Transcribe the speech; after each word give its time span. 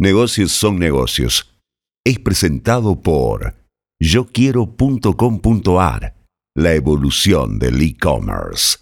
Negocios 0.00 0.52
son 0.52 0.78
negocios. 0.78 1.54
Es 2.06 2.18
presentado 2.18 3.02
por 3.02 3.56
yoquiero.com.ar, 4.00 6.14
la 6.56 6.72
evolución 6.72 7.58
del 7.58 7.82
e-commerce. 7.82 8.78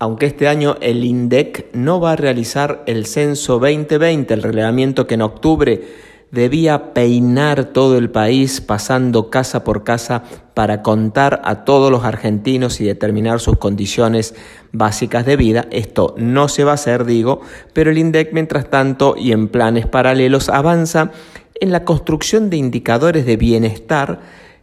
Aunque 0.00 0.26
este 0.26 0.48
año 0.48 0.76
el 0.80 1.04
INDEC 1.04 1.72
no 1.72 2.00
va 2.00 2.10
a 2.10 2.16
realizar 2.16 2.82
el 2.88 3.06
censo 3.06 3.60
2020, 3.60 4.34
el 4.34 4.42
relevamiento 4.42 5.06
que 5.06 5.14
en 5.14 5.22
octubre 5.22 5.84
debía 6.30 6.92
peinar 6.92 7.66
todo 7.66 7.96
el 7.96 8.10
país 8.10 8.60
pasando 8.60 9.30
casa 9.30 9.64
por 9.64 9.84
casa 9.84 10.24
para 10.54 10.82
contar 10.82 11.40
a 11.44 11.64
todos 11.64 11.90
los 11.90 12.04
argentinos 12.04 12.80
y 12.80 12.84
determinar 12.84 13.40
sus 13.40 13.58
condiciones 13.58 14.34
básicas 14.72 15.24
de 15.26 15.36
vida. 15.36 15.66
Esto 15.70 16.14
no 16.18 16.48
se 16.48 16.64
va 16.64 16.72
a 16.72 16.74
hacer, 16.74 17.04
digo, 17.04 17.40
pero 17.72 17.90
el 17.90 17.98
INDEC 17.98 18.32
mientras 18.32 18.68
tanto 18.70 19.14
y 19.16 19.32
en 19.32 19.48
planes 19.48 19.86
paralelos 19.86 20.48
avanza 20.48 21.12
en 21.60 21.72
la 21.72 21.84
construcción 21.84 22.50
de 22.50 22.56
indicadores 22.56 23.24
de 23.24 23.36
bienestar 23.36 24.20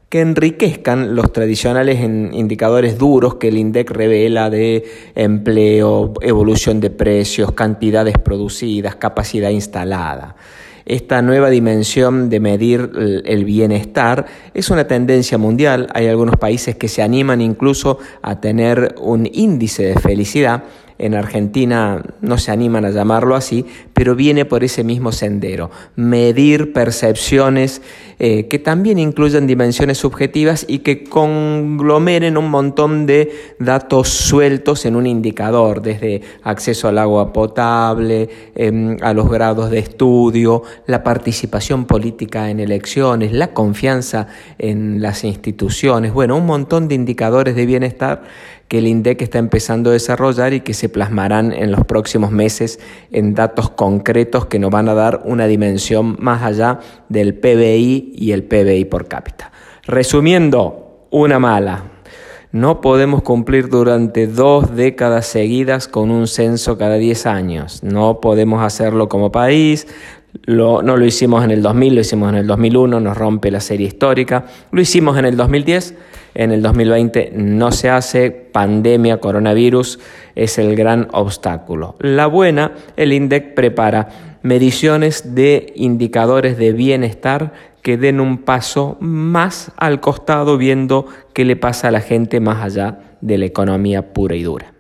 que 0.10 0.22
enriquezcan 0.22 1.16
los 1.16 1.34
tradicionales 1.34 2.00
indicadores 2.00 3.00
duros 3.00 3.36
que 3.36 3.48
el 3.48 3.58
INDEC 3.58 3.90
revela 3.90 4.52
de 4.52 4.84
empleo, 5.16 6.14
evolución 6.22 6.80
de 6.80 6.92
precios, 6.92 7.54
cantidades 7.54 8.20
producidas, 8.20 8.96
capacidad 8.96 9.50
instalada. 9.50 10.36
Esta 10.86 11.22
nueva 11.22 11.50
dimensión 11.50 12.30
de 12.30 12.40
medir 12.40 12.92
el 13.26 13.46
bienestar 13.46 14.26
es 14.54 14.70
una 14.70 14.86
tendencia 14.86 15.38
mundial. 15.38 15.88
Hay 15.94 16.08
algunos 16.08 16.36
países 16.36 16.76
que 16.76 16.88
se 16.88 17.02
animan 17.02 17.42
incluso 17.42 18.00
a 18.22 18.42
tener 18.42 18.96
un 19.00 19.30
índice 19.32 19.84
de 19.84 19.96
felicidad 20.00 20.64
en 20.98 21.16
Argentina 21.16 22.02
no 22.22 22.38
se 22.38 22.52
animan 22.52 22.86
a 22.86 22.92
llamarlo 22.92 23.36
así, 23.36 23.66
pero 23.94 24.16
viene 24.16 24.46
por 24.46 24.64
ese 24.64 24.84
mismo 24.84 25.12
sendero, 25.12 25.72
medir 25.96 26.74
percepciones 26.74 27.82
eh, 28.20 28.48
que 28.48 28.60
también 28.60 29.00
incluyen 29.00 29.48
dimensiones 29.48 29.98
subjetivas 29.98 30.66
y 30.68 30.80
que 30.80 31.04
conglomeren 31.04 32.38
un 32.38 32.50
montón 32.50 33.06
de 33.06 33.32
datos 33.60 34.10
sueltos 34.10 34.86
en 34.86 34.96
un 34.96 35.08
indicador, 35.08 35.82
desde 35.82 36.22
acceso 36.44 36.88
al 36.88 37.00
agua 37.00 37.34
potable, 37.34 38.30
em, 38.56 38.98
a 39.02 39.14
los 39.14 39.30
grados 39.30 39.72
de 39.72 39.80
estudio, 39.80 40.64
la 40.86 41.04
participación 41.04 41.86
política 41.86 42.50
en 42.50 42.60
elecciones, 42.60 43.34
la 43.34 43.54
confianza 43.54 44.28
en 44.58 45.02
las 45.02 45.24
instituciones, 45.24 46.14
bueno, 46.14 46.38
un 46.38 46.46
montón 46.46 46.88
de 46.88 46.96
indicadores 46.96 47.56
de 47.56 47.66
bienestar 47.66 48.24
que 48.68 48.80
el 48.80 48.88
INDEC 48.88 49.22
está 49.22 49.40
empezando 49.40 49.90
a 49.90 49.94
desarrollar 49.94 50.54
y 50.54 50.62
que 50.62 50.74
se 50.74 50.90
plasmarán 50.90 51.52
en 51.52 51.72
los 51.72 51.86
próximos 51.86 52.32
meses 52.32 52.80
en 53.12 53.34
datos 53.36 53.70
concretos 53.70 54.46
que 54.48 54.60
nos 54.60 54.72
van 54.72 54.90
a 54.90 54.94
dar 54.94 55.22
una 55.26 55.48
dimensión 55.48 56.16
más 56.20 56.42
allá 56.42 56.80
del 57.10 57.36
PBI 57.36 58.14
y 58.16 58.32
el 58.32 58.44
PBI 58.44 58.86
por 58.86 59.08
cápita. 59.08 59.52
Resumiendo, 59.86 61.08
una 61.12 61.40
mala. 61.40 61.84
No 62.52 62.82
podemos 62.82 63.24
cumplir 63.24 63.68
durante 63.68 64.28
dos 64.28 64.76
décadas 64.76 65.26
seguidas 65.26 65.88
con 65.88 66.12
un 66.12 66.28
censo 66.28 66.78
cada 66.78 66.96
10 66.96 67.26
años. 67.26 67.84
No 67.84 68.20
podemos 68.22 68.64
hacerlo 68.64 69.10
como 69.10 69.32
país. 69.32 69.88
No 70.48 70.82
lo 70.82 71.06
hicimos 71.06 71.44
en 71.44 71.52
el 71.52 71.62
2000, 71.62 71.96
lo 71.96 72.02
hicimos 72.02 72.30
en 72.30 72.36
el 72.36 72.48
2001, 72.48 73.00
nos 73.00 73.18
rompe 73.18 73.52
la 73.52 73.60
serie 73.60 73.88
histórica. 73.88 74.46
Lo 74.72 74.82
hicimos 74.82 75.18
en 75.18 75.26
el 75.26 75.38
2010 75.38 75.96
en 76.36 76.52
el 76.52 76.62
2020 76.62 77.34
no 77.36 77.72
se 77.72 77.90
hace, 77.90 78.32
pandemia, 78.32 79.20
coronavirus 79.20 80.00
es 80.36 80.58
el 80.58 80.76
gran 80.76 81.08
obstáculo. 81.12 81.96
La 82.00 82.28
buena, 82.28 82.74
el 82.98 83.14
INDEC 83.14 83.54
prepara 83.54 84.10
mediciones 84.42 85.36
de 85.36 85.74
indicadores 85.76 86.58
de 86.58 86.74
bienestar 86.74 87.54
que 87.82 87.98
den 87.98 88.20
un 88.20 88.40
paso 88.40 88.98
más 89.00 89.72
al 89.78 90.00
costado 90.00 90.58
viendo 90.58 91.06
qué 91.34 91.46
le 91.46 91.56
pasa 91.56 91.90
a 91.90 91.92
la 91.92 92.02
gente 92.02 92.40
más 92.40 92.64
allá 92.64 93.00
de 93.22 93.38
la 93.38 93.46
economía 93.46 94.14
pura 94.14 94.36
y 94.36 94.44
dura. 94.44 94.74